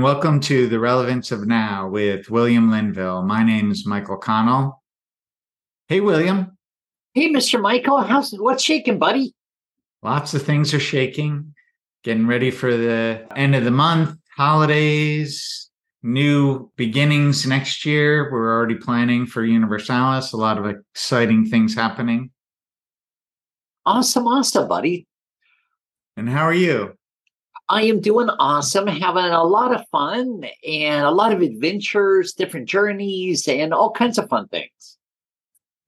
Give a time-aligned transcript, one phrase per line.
[0.00, 3.22] And welcome to The Relevance of Now with William Linville.
[3.22, 4.82] My name is Michael Connell.
[5.88, 6.56] Hey, William.
[7.12, 7.60] Hey, Mr.
[7.60, 8.00] Michael.
[8.00, 9.34] How's what's shaking, buddy?
[10.02, 11.54] Lots of things are shaking.
[12.02, 15.68] Getting ready for the end of the month, holidays,
[16.02, 18.32] new beginnings next year.
[18.32, 20.32] We're already planning for Universalis.
[20.32, 22.30] A lot of exciting things happening.
[23.84, 25.06] Awesome, awesome, buddy.
[26.16, 26.94] And how are you?
[27.70, 32.68] I am doing awesome, having a lot of fun and a lot of adventures, different
[32.68, 34.98] journeys, and all kinds of fun things.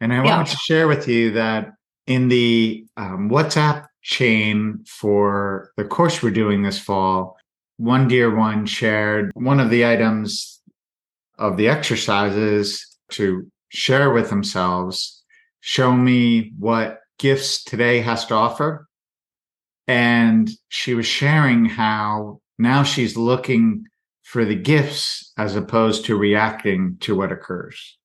[0.01, 0.37] And I yeah.
[0.37, 1.73] wanted to share with you that
[2.07, 7.37] in the um, WhatsApp chain for the course we're doing this fall,
[7.79, 10.61] one dear one shared one of the items
[11.39, 15.25] of the exercises to share with themselves,
[15.61, 18.87] show me what gifts today has to offer
[19.93, 23.85] and she was sharing how now she's looking
[24.23, 27.99] for the gifts as opposed to reacting to what occurs.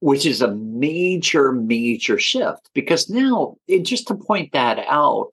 [0.00, 5.28] Which is a major, major shift because now, just to point that out,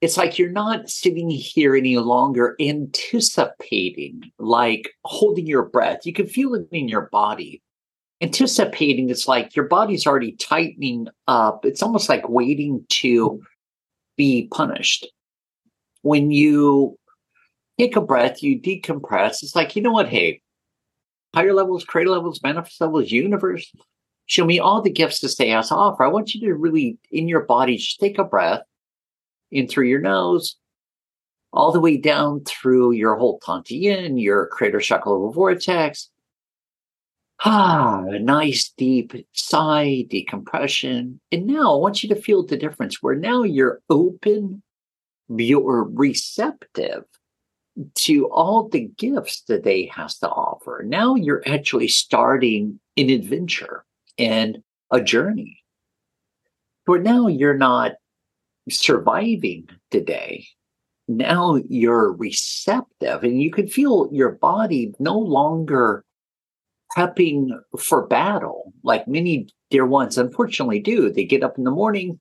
[0.00, 6.06] it's like you're not sitting here any longer anticipating, like holding your breath.
[6.06, 7.60] You can feel it in your body.
[8.20, 11.64] Anticipating, it's like your body's already tightening up.
[11.64, 13.42] It's almost like waiting to
[14.18, 15.06] be punished.
[16.02, 16.98] When you
[17.78, 19.42] take a breath, you decompress.
[19.42, 20.08] It's like, you know what?
[20.08, 20.42] Hey,
[21.34, 23.72] higher levels, creator levels, manifest levels, universe,
[24.26, 26.04] show me all the gifts this day has to offer.
[26.04, 28.62] I want you to really, in your body, just take a breath
[29.50, 30.56] in through your nose,
[31.52, 36.10] all the way down through your whole Dantian, your creator chakra vortex,
[37.44, 41.20] Ah, a nice deep sigh, decompression.
[41.30, 44.62] And now I want you to feel the difference where now you're open,
[45.28, 47.04] you're receptive
[47.94, 50.82] to all the gifts that they has to offer.
[50.84, 53.84] Now you're actually starting an adventure
[54.18, 54.58] and
[54.90, 55.62] a journey.
[56.86, 57.92] Where now you're not
[58.68, 60.46] surviving today.
[61.06, 66.04] Now you're receptive and you can feel your body no longer
[66.96, 71.12] prepping for battle, like many dear ones unfortunately do.
[71.12, 72.18] They get up in the morning,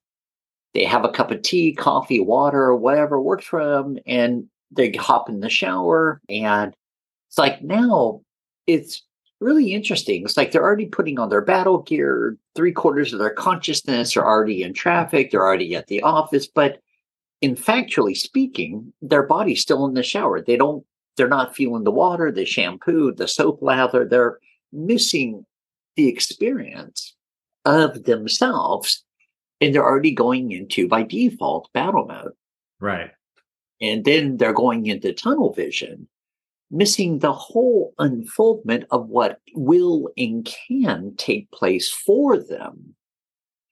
[0.74, 5.30] they have a cup of tea, coffee, water, whatever works for them, and they hop
[5.30, 6.22] in the shower.
[6.30, 6.76] And
[7.30, 8.22] it's like now
[8.68, 9.02] it's
[9.40, 10.24] really interesting.
[10.24, 12.38] It's like they're already putting on their battle gear.
[12.56, 15.32] Three quarters of their consciousness are already in traffic.
[15.32, 16.48] They're already at the office.
[16.48, 16.80] But
[17.42, 20.42] in factually speaking, their body's still in the shower.
[20.42, 20.86] They don't,
[21.16, 24.06] they're not feeling the water, the shampoo, the soap lather.
[24.06, 24.40] They're
[24.72, 25.46] missing
[25.96, 27.16] the experience
[27.66, 29.04] of themselves
[29.60, 32.32] and they're already going into by default battle mode.
[32.80, 33.12] Right.
[33.82, 36.08] And then they're going into tunnel vision
[36.70, 42.94] missing the whole unfoldment of what will and can take place for them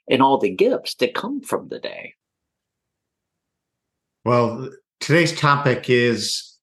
[0.09, 2.13] and all the gifts that come from the day.
[4.23, 4.69] Well
[5.00, 6.57] today's topic is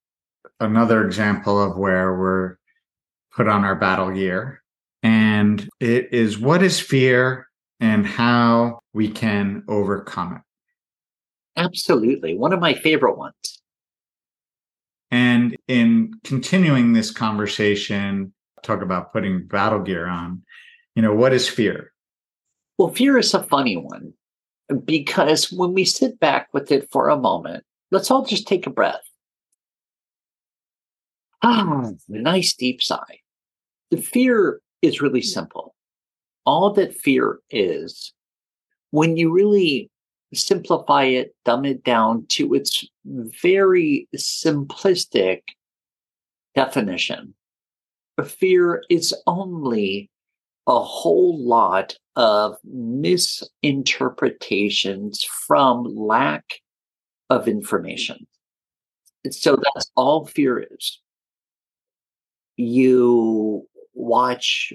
[0.59, 2.57] another example of where we're
[3.35, 4.63] put on our battle gear.
[5.03, 7.49] And it is what is fear
[7.81, 10.43] and how we can overcome it.
[11.57, 12.37] Absolutely.
[12.37, 13.61] One of my favorite ones.
[15.11, 18.33] And in continuing this conversation,
[18.63, 20.43] talk about putting battle gear on,
[20.95, 21.93] you know, what is fear?
[22.79, 24.15] Well, fear is a funny one
[24.85, 28.71] because when we sit back with it for a moment, let's all just take a
[28.71, 29.03] breath.
[31.43, 33.21] Ah, a nice deep sigh.
[33.91, 35.27] The fear is really hmm.
[35.27, 35.75] simple.
[36.45, 38.13] All that fear is,
[38.91, 39.91] when you really
[40.35, 45.43] simplify it, dumb it down to its very simplistic
[46.55, 47.35] definition,
[48.25, 50.09] fear is only
[50.67, 56.45] a whole lot of misinterpretations from lack
[57.31, 58.27] of information.
[59.31, 61.01] So that's all fear is.
[62.57, 64.73] You watch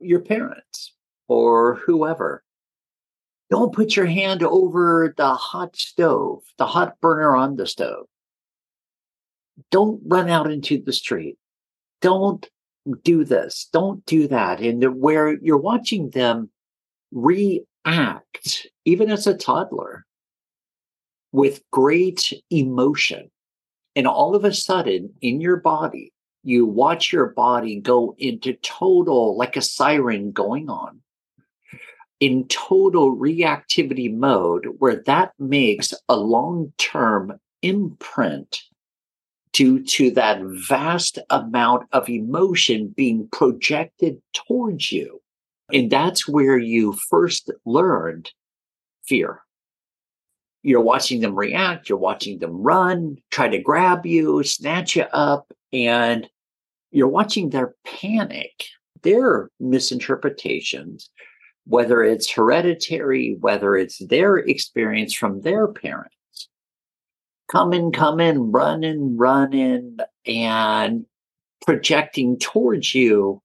[0.00, 0.94] your parents
[1.28, 2.42] or whoever.
[3.50, 8.06] Don't put your hand over the hot stove, the hot burner on the stove.
[9.70, 11.36] Don't run out into the street.
[12.00, 12.48] Don't
[13.02, 13.68] do this.
[13.72, 14.60] Don't do that.
[14.60, 16.50] And where you're watching them
[17.12, 20.06] react, even as a toddler,
[21.32, 23.30] with great emotion.
[23.94, 26.12] And all of a sudden, in your body,
[26.44, 31.00] you watch your body go into total, like a siren going on,
[32.20, 38.62] in total reactivity mode, where that makes a long term imprint
[39.52, 45.20] due to that vast amount of emotion being projected towards you.
[45.72, 48.30] And that's where you first learned
[49.04, 49.42] fear.
[50.62, 55.52] You're watching them react, you're watching them run, try to grab you, snatch you up,
[55.72, 56.28] and
[56.92, 58.66] you're watching their panic,
[59.02, 61.10] their misinterpretations,
[61.66, 66.48] whether it's hereditary, whether it's their experience from their parents.
[67.50, 71.06] Coming, coming, running, running, and
[71.66, 73.42] projecting towards you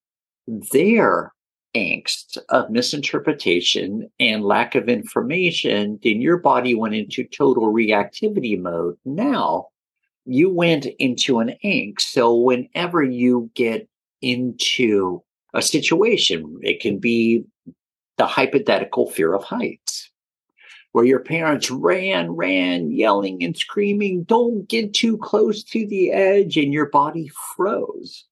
[0.47, 1.33] their
[1.75, 8.97] angst of misinterpretation and lack of information, then your body went into total reactivity mode.
[9.05, 9.67] Now
[10.25, 12.01] you went into an angst.
[12.01, 13.87] So whenever you get
[14.21, 15.21] into
[15.53, 17.43] a situation, it can be
[18.17, 20.09] the hypothetical fear of heights
[20.97, 26.57] where your parents ran, ran, yelling and screaming, don't get too close to the edge,
[26.57, 28.25] and your body froze.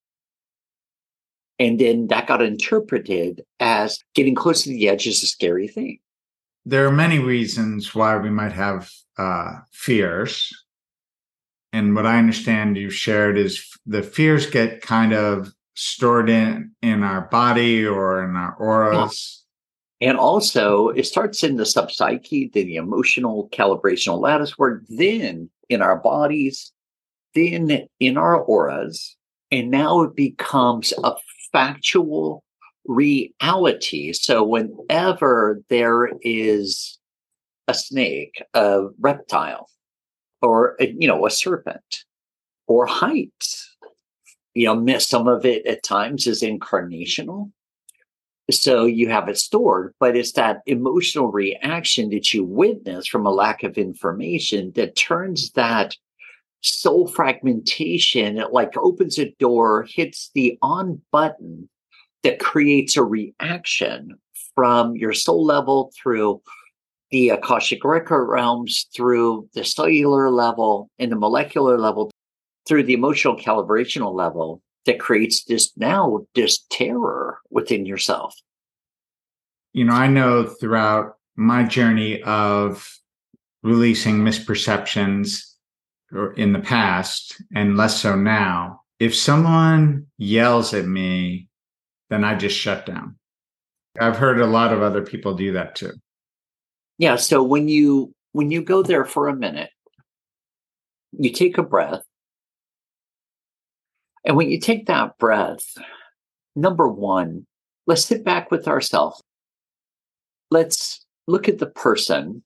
[1.57, 5.99] And then that got interpreted as getting close to the edge is a scary thing.
[6.65, 10.51] There are many reasons why we might have uh, fears.
[11.71, 17.03] And what I understand you've shared is the fears get kind of stored in in
[17.03, 19.43] our body or in our auras.
[20.01, 25.81] And also, it starts in the subpsyche, then the emotional calibrational lattice work, then in
[25.81, 26.71] our bodies,
[27.33, 29.15] then in our auras.
[29.51, 31.13] And now it becomes a
[31.55, 32.43] factual
[32.85, 34.11] reality.
[34.13, 36.99] So, whenever there is
[37.67, 39.69] a snake, a reptile,
[40.41, 42.03] or a, you know, a serpent,
[42.67, 43.75] or heights,
[44.53, 47.51] you know, some of it at times is incarnational
[48.51, 53.31] so you have it stored but it's that emotional reaction that you witness from a
[53.31, 55.95] lack of information that turns that
[56.65, 58.37] soul fragmentation.
[58.37, 61.69] It like opens a door hits the on button
[62.23, 64.17] that creates a reaction
[64.55, 66.41] from your soul level through
[67.11, 72.11] the akashic record realms through the cellular level and the molecular level
[72.67, 78.35] through the emotional calibrational level that creates this now this terror within yourself.
[79.73, 82.97] You know i know throughout my journey of
[83.61, 85.54] releasing misperceptions
[86.33, 91.47] in the past and less so now if someone yells at me
[92.09, 93.15] then i just shut down
[93.99, 95.91] i've heard a lot of other people do that too
[96.97, 99.69] yeah so when you when you go there for a minute
[101.17, 102.03] you take a breath
[104.25, 105.77] and when you take that breath,
[106.55, 107.45] number one,
[107.85, 109.21] let's sit back with ourselves.
[110.49, 112.43] Let's look at the person.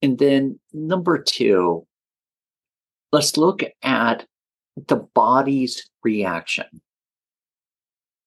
[0.00, 1.86] And then number two,
[3.12, 4.26] let's look at
[4.88, 6.66] the body's reaction.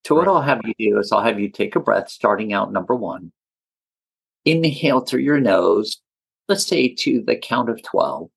[0.05, 2.73] So, what I'll have you do is I'll have you take a breath, starting out
[2.73, 3.31] number one.
[4.45, 6.01] Inhale through your nose,
[6.49, 8.29] let's say to the count of 12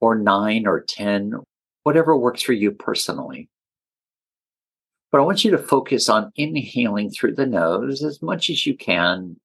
[0.00, 1.34] or nine or 10
[1.82, 3.48] whatever works for you personally.
[5.10, 8.76] But I want you to focus on inhaling through the nose as much as you
[8.76, 9.36] can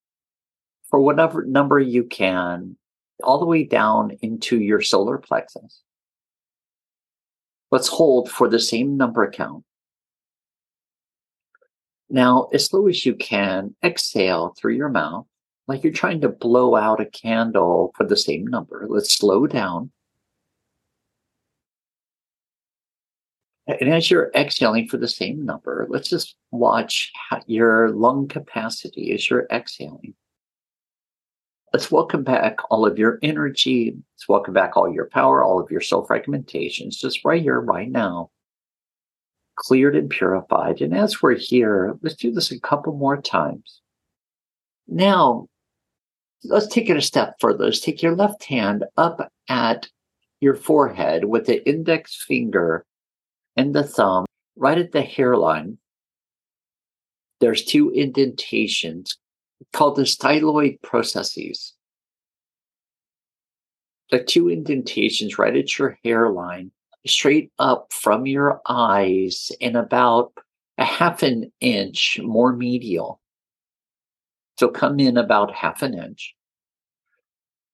[0.89, 2.77] for whatever number you can,
[3.23, 5.81] all the way down into your solar plexus.
[7.75, 9.65] Let's hold for the same number count.
[12.09, 15.25] Now, as slow as you can, exhale through your mouth
[15.67, 18.85] like you're trying to blow out a candle for the same number.
[18.87, 19.91] Let's slow down.
[23.67, 27.11] And as you're exhaling for the same number, let's just watch
[27.45, 30.13] your lung capacity as you're exhaling.
[31.75, 33.97] Let's welcome back all of your energy.
[34.13, 37.91] Let's welcome back all your power, all of your soul fragmentations, just right here, right
[37.91, 38.29] now,
[39.57, 40.79] cleared and purified.
[40.79, 43.81] And as we're here, let's do this a couple more times.
[44.87, 45.49] Now,
[46.45, 47.65] let's take it a step further.
[47.65, 49.89] Let's take your left hand up at
[50.39, 52.85] your forehead with the index finger
[53.57, 55.77] and the thumb, right at the hairline,
[57.41, 59.17] there's two indentations
[59.73, 61.73] called the styloid processes.
[64.11, 66.71] The two indentations right at your hairline,
[67.07, 70.33] straight up from your eyes, and about
[70.77, 73.19] a half an inch more medial.
[74.59, 76.35] So come in about half an inch.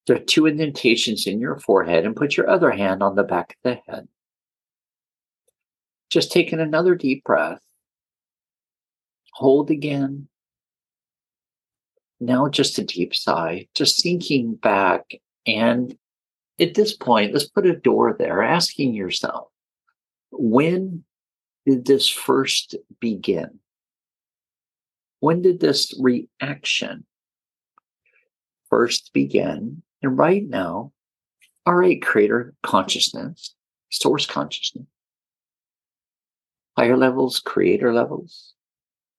[0.07, 3.51] There are two indentations in your forehead, and put your other hand on the back
[3.51, 4.07] of the head.
[6.09, 7.61] Just taking another deep breath.
[9.33, 10.27] Hold again.
[12.21, 15.97] Now, just a deep sigh, just sinking back and
[16.59, 19.47] at this point, let's put a door there, asking yourself,
[20.31, 21.03] when
[21.65, 23.59] did this first begin?
[25.19, 27.05] When did this reaction
[28.69, 29.81] first begin?
[30.03, 30.91] And right now,
[31.65, 33.55] all right, creator consciousness,
[33.89, 34.85] source consciousness,
[36.77, 38.53] higher levels, creator levels,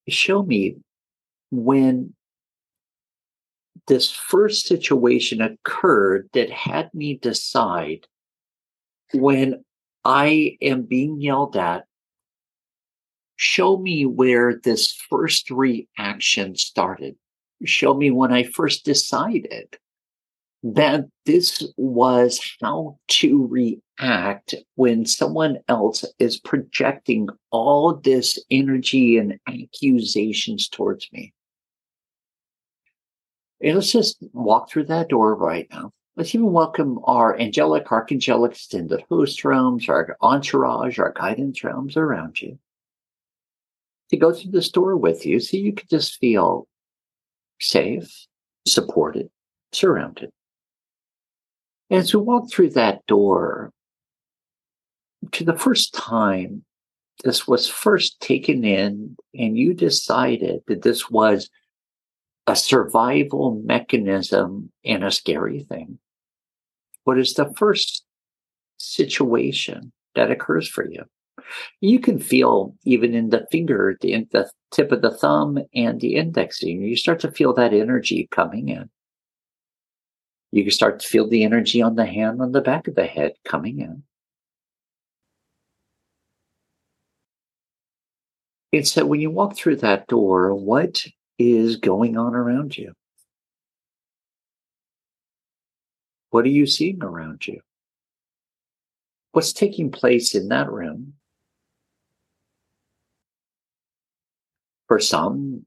[0.08, 0.76] show me
[1.50, 2.14] when
[3.88, 8.06] this first situation occurred that had me decide
[9.12, 9.64] when
[10.04, 11.84] I am being yelled at,
[13.36, 17.16] show me where this first reaction started.
[17.64, 19.76] Show me when I first decided
[20.64, 29.38] that this was how to react when someone else is projecting all this energy and
[29.48, 31.32] accusations towards me.
[33.62, 35.92] And let's just walk through that door right now.
[36.16, 42.40] Let's even welcome our angelic, archangelic, extended host realms, our entourage, our guidance realms around
[42.42, 42.58] you
[44.10, 46.66] to go through the door with you so you can just feel
[47.60, 48.26] safe,
[48.66, 49.30] supported,
[49.72, 50.30] surrounded.
[51.90, 53.72] As we walk through that door,
[55.30, 56.64] to the first time
[57.24, 61.48] this was first taken in, and you decided that this was
[62.46, 65.98] a survival mechanism and a scary thing.
[67.04, 68.04] What is the first
[68.78, 71.04] situation that occurs for you?
[71.80, 76.16] You can feel even in the finger, the, the tip of the thumb and the
[76.16, 78.90] index finger, you start to feel that energy coming in.
[80.50, 83.06] You can start to feel the energy on the hand on the back of the
[83.06, 84.02] head coming in.
[88.70, 91.04] It's that when you walk through that door, what
[91.38, 92.92] is going on around you?
[96.30, 97.60] What are you seeing around you?
[99.32, 101.14] What's taking place in that room?
[104.88, 105.64] For some,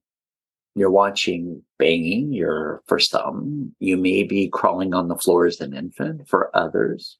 [0.75, 2.33] you're watching banging.
[2.33, 6.27] You're, for some, you may be crawling on the floor as an infant.
[6.27, 7.17] For others,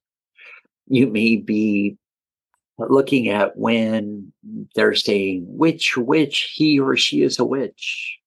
[0.88, 1.98] you may be
[2.78, 4.34] looking at when
[4.75, 8.20] they're saying which witch he or she is a witch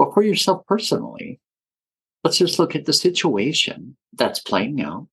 [0.00, 1.40] But for yourself personally,
[2.24, 5.08] let's just look at the situation that's playing out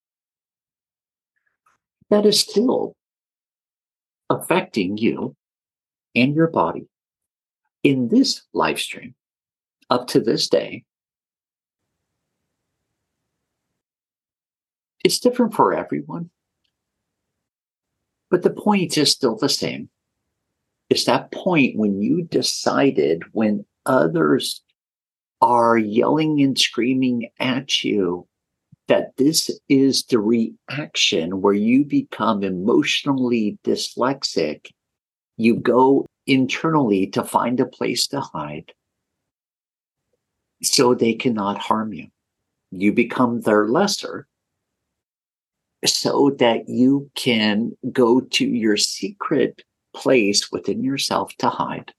[2.09, 2.95] that is still
[4.29, 5.35] affecting you
[6.15, 6.87] and your body
[7.83, 9.13] in this live stream
[9.89, 10.85] up to this day.
[15.03, 16.29] It's different for everyone.
[18.31, 19.89] But the point is still the same.
[20.89, 24.63] It's that point when you decided when others
[25.41, 28.27] are yelling and screaming at you
[28.87, 34.71] that this is the reaction where you become emotionally dyslexic.
[35.35, 38.73] You go internally to find a place to hide
[40.63, 42.07] so they cannot harm you.
[42.71, 44.27] You become their lesser
[45.85, 49.63] so that you can go to your secret
[49.93, 51.93] place within yourself to hide.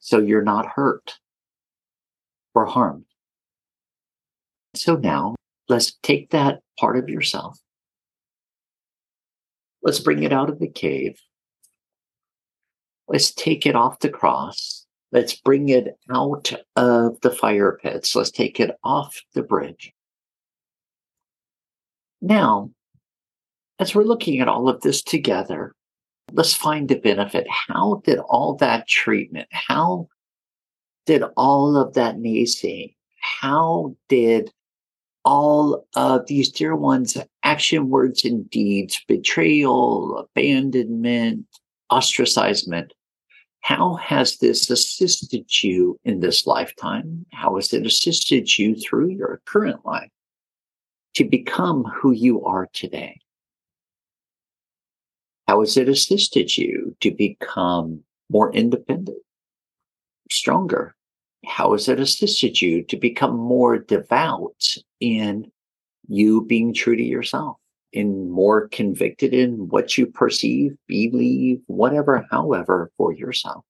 [0.00, 1.18] So you're not hurt
[2.54, 3.04] or harmed.
[4.74, 5.34] So now
[5.68, 7.58] let's take that part of yourself.
[9.82, 11.20] Let's bring it out of the cave.
[13.06, 14.86] Let's take it off the cross.
[15.12, 18.14] Let's bring it out of the fire pits.
[18.14, 19.92] Let's take it off the bridge.
[22.20, 22.70] Now,
[23.78, 25.72] as we're looking at all of this together,
[26.32, 27.46] let's find the benefit.
[27.48, 30.08] How did all that treatment, how
[31.08, 34.52] did all of that naysaying, how did
[35.24, 41.46] all of these dear ones' action, words, and deeds, betrayal, abandonment,
[41.90, 42.90] ostracizement,
[43.60, 47.24] how has this assisted you in this lifetime?
[47.32, 50.10] How has it assisted you through your current life
[51.14, 53.18] to become who you are today?
[55.46, 59.22] How has it assisted you to become more independent,
[60.30, 60.94] stronger,
[61.46, 64.64] how has it assisted you to become more devout
[65.00, 65.50] in
[66.08, 67.56] you being true to yourself,
[67.92, 73.64] in more convicted in what you perceive, believe, whatever, however, for yourself?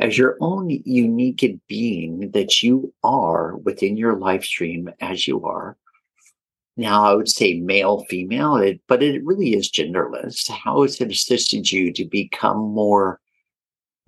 [0.00, 5.76] As your own unique being that you are within your live stream as you are.
[6.76, 10.48] Now, I would say male, female, but it really is genderless.
[10.48, 13.20] How has it assisted you to become more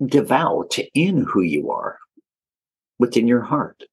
[0.03, 1.99] devout in who you are?
[2.99, 3.83] Within your heart.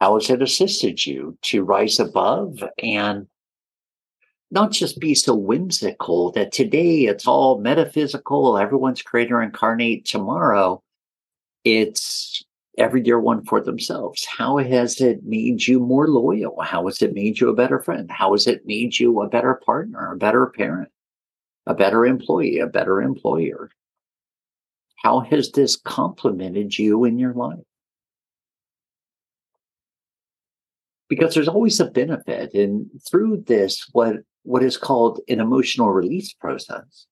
[0.00, 3.26] How has it assisted you to rise above and
[4.52, 10.04] not just be so whimsical that today it's all metaphysical, everyone's creator incarnate.
[10.04, 10.82] Tomorrow,
[11.64, 12.44] it's
[12.76, 14.26] every dear one for themselves.
[14.26, 16.60] How has it made you more loyal?
[16.60, 18.10] How has it made you a better friend?
[18.10, 20.90] How has it made you a better partner, a better parent,
[21.66, 23.70] a better employee, a better employer?
[25.02, 27.58] How has this complemented you in your life?
[31.08, 32.54] Because there's always a benefit.
[32.54, 37.06] And through this, what what is called an emotional release process.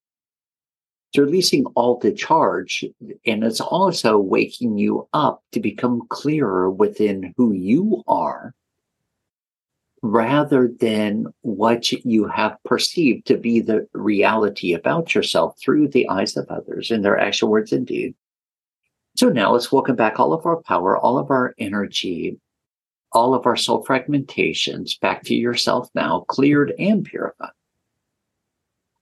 [1.12, 2.84] It's releasing all the charge,
[3.26, 8.54] and it's also waking you up to become clearer within who you are
[10.02, 16.36] rather than what you have perceived to be the reality about yourself through the eyes
[16.36, 18.14] of others in their actual words and.
[19.16, 22.38] So now let's welcome back all of our power, all of our energy,
[23.12, 27.50] all of our soul fragmentations back to yourself now, cleared and purified.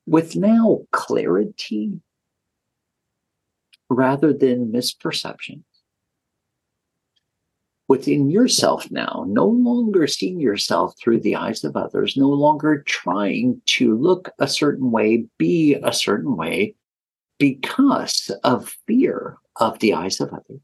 [0.07, 2.01] With now clarity
[3.91, 5.63] rather than misperceptions.
[7.89, 13.61] Within yourself now, no longer seeing yourself through the eyes of others, no longer trying
[13.67, 16.75] to look a certain way, be a certain way
[17.39, 20.61] because of fear of the eyes of others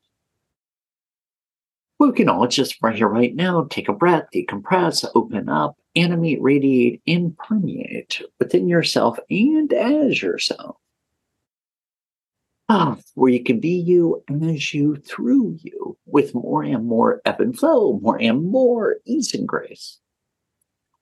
[1.99, 6.41] we can all just right here, right now, take a breath, decompress, open up, animate,
[6.43, 10.77] radiate, and permeate within yourself and as yourself.
[12.69, 17.21] Ah, where you can be you and as you through you with more and more
[17.27, 19.99] ebb and flow, more and more ease and grace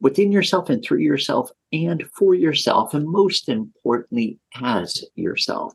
[0.02, 5.72] within yourself and through yourself and for yourself, and most importantly, as yourself.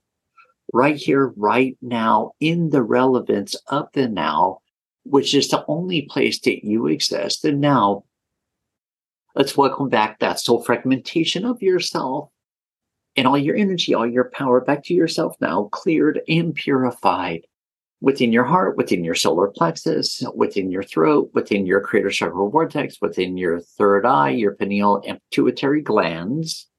[0.73, 4.59] Right here, right now, in the relevance of the now,
[5.03, 7.45] which is the only place that you exist.
[7.45, 8.03] And now
[9.33, 12.29] let's welcome back that soul fragmentation of yourself
[13.17, 17.41] and all your energy, all your power back to yourself now, cleared and purified
[17.99, 22.97] within your heart, within your solar plexus, within your throat, within your creator chakra vortex,
[23.01, 26.69] within your third eye, your pineal and pituitary glands,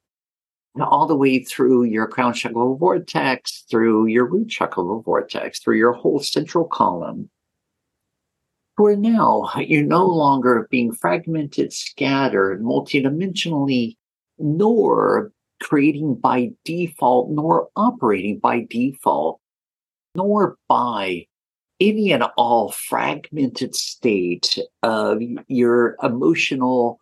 [0.81, 5.93] all the way through your crown chakra vortex, through your root chakra vortex, through your
[5.93, 7.29] whole central column,
[8.77, 13.97] where now you're no longer being fragmented, scattered, multidimensionally,
[14.39, 19.41] nor creating by default, nor operating by default,
[20.15, 21.27] nor by
[21.81, 27.01] any and all fragmented state of your emotional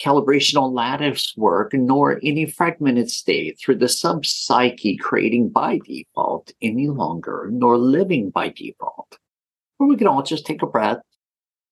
[0.00, 6.88] calibrational lattice work, nor any fragmented state through the sub psyche creating by default any
[6.88, 9.18] longer, nor living by default.
[9.78, 11.00] Or we can all just take a breath,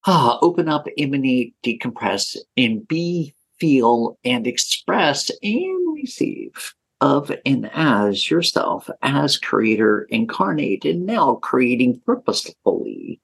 [0.07, 8.31] ah, open up, emanate, decompress, and be, feel, and express and receive of and as
[8.31, 13.21] yourself as creator incarnate and now creating purposefully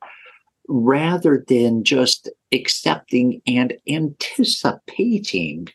[0.68, 5.68] rather than just accepting and anticipating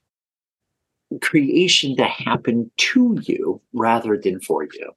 [1.21, 4.91] creation to happen to you rather than for you.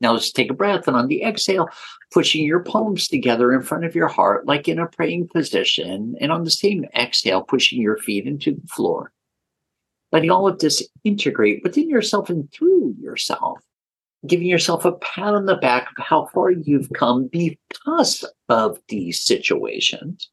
[0.00, 0.88] Now let's take a breath.
[0.88, 1.68] And on the exhale,
[2.10, 6.16] pushing your palms together in front of your heart, like in a praying position.
[6.20, 9.12] And on the same exhale, pushing your feet into the floor.
[10.12, 13.58] Letting all of this integrate within yourself and through yourself.
[14.26, 19.20] Giving yourself a pat on the back of how far you've come because of these
[19.20, 20.30] situations.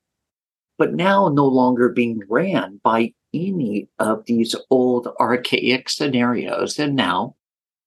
[0.77, 6.77] But now no longer being ran by any of these old archaic scenarios.
[6.77, 7.35] And now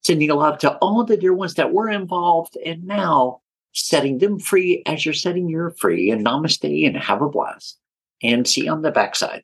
[0.03, 3.41] sending a love to all the dear ones that were involved and now
[3.73, 7.79] setting them free as you're setting your free and namaste and have a blast
[8.23, 9.43] and see you on the backside.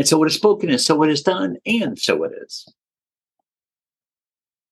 [0.00, 2.66] And so what is spoken is so it is done and so it is.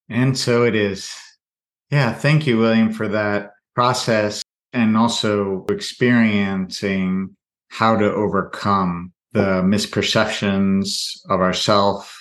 [0.09, 1.14] And so it is.
[1.91, 2.14] Yeah.
[2.14, 7.37] Thank you, William, for that process and also experiencing
[7.69, 12.19] how to overcome the misperceptions of ourself,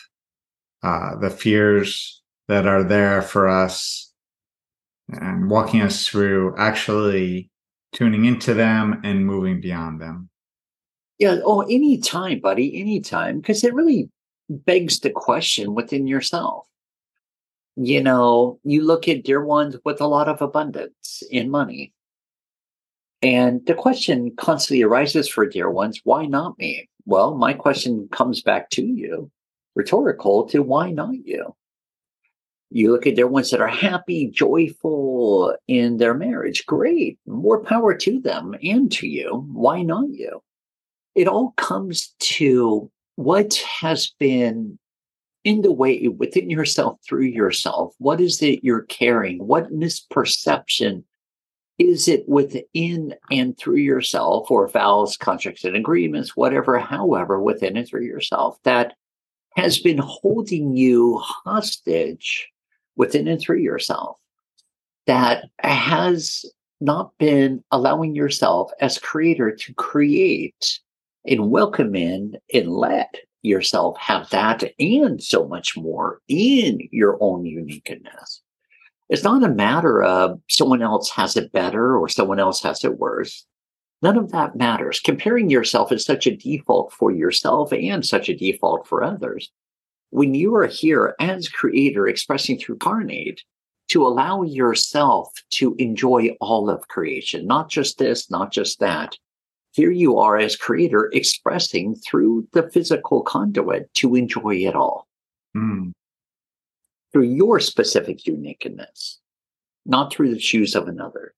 [0.84, 4.12] uh, the fears that are there for us
[5.08, 7.50] and walking us through actually
[7.94, 10.30] tuning into them and moving beyond them.
[11.20, 11.40] Yeah.
[11.44, 13.40] Oh, anytime, buddy, anytime.
[13.40, 14.10] Because it really
[14.50, 16.68] begs the question within yourself.
[17.76, 21.94] You know, you look at dear ones with a lot of abundance in money.
[23.22, 26.90] And the question constantly arises for dear ones why not me?
[27.06, 29.32] Well, my question comes back to you,
[29.76, 31.56] rhetorical, to why not you?
[32.70, 36.66] You look at their ones that are happy, joyful in their marriage.
[36.66, 37.18] Great.
[37.26, 39.48] More power to them and to you.
[39.52, 40.42] Why not you?
[41.18, 44.78] It all comes to what has been
[45.44, 47.96] in the way within yourself, through yourself.
[47.98, 49.40] What is it you're carrying?
[49.40, 51.04] What misperception
[51.80, 57.88] is it within and through yourself, or vows, contracts, and agreements, whatever, however, within and
[57.88, 58.94] through yourself that
[59.56, 62.48] has been holding you hostage
[62.96, 64.18] within and through yourself
[65.08, 66.46] that has
[66.80, 70.80] not been allowing yourself as creator to create
[71.28, 77.46] and welcome in and let yourself have that and so much more in your own
[77.46, 78.42] uniqueness.
[79.10, 82.98] It's not a matter of someone else has it better or someone else has it
[82.98, 83.46] worse.
[84.02, 85.00] None of that matters.
[85.00, 89.52] Comparing yourself is such a default for yourself and such a default for others
[90.10, 93.42] when you are here as creator expressing through Carnate
[93.90, 99.16] to allow yourself to enjoy all of creation, not just this, not just that.
[99.78, 105.08] Here you are as creator expressing through the physical conduit to enjoy it all
[105.56, 105.92] mm.
[107.14, 109.20] through your specific uniqueness,
[109.86, 111.36] not through the shoes of another.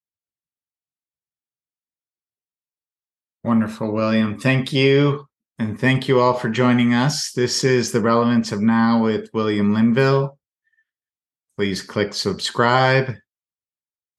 [3.44, 4.40] Wonderful, William.
[4.40, 7.34] Thank you and thank you all for joining us.
[7.34, 10.40] This is The Relevance of Now with William Linville.
[11.58, 13.16] Please click subscribe.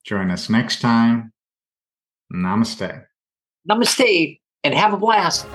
[0.04, 1.32] Join us next time.
[2.30, 3.06] Namaste.
[3.68, 5.46] Namaste and have a blast.